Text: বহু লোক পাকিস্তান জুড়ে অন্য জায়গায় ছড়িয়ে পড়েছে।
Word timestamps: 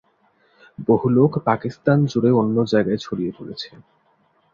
বহু 0.87 1.05
লোক 1.09 1.31
পাকিস্তান 1.47 1.97
জুড়ে 2.05 2.29
অন্য 2.41 2.57
জায়গায় 2.71 2.99
ছড়িয়ে 3.01 3.31
পড়েছে। 3.37 3.69